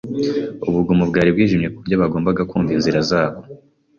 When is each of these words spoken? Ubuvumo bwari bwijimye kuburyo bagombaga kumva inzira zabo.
Ubuvumo 0.67 1.03
bwari 1.09 1.29
bwijimye 1.35 1.67
kuburyo 1.69 1.95
bagombaga 2.01 2.41
kumva 2.49 2.71
inzira 2.77 2.99
zabo. 3.09 3.39